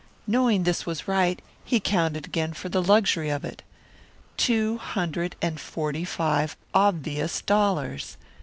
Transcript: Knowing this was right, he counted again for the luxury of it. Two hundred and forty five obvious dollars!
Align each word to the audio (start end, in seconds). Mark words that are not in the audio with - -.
Knowing 0.25 0.63
this 0.63 0.83
was 0.83 1.07
right, 1.07 1.43
he 1.63 1.79
counted 1.79 2.25
again 2.25 2.53
for 2.53 2.69
the 2.69 2.81
luxury 2.81 3.29
of 3.29 3.45
it. 3.45 3.61
Two 4.35 4.79
hundred 4.79 5.35
and 5.43 5.59
forty 5.61 6.03
five 6.03 6.57
obvious 6.73 7.43
dollars! 7.43 8.17